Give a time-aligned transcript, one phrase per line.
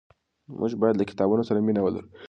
[0.59, 2.07] موږ باید له کتابونو سره مینه ولرو.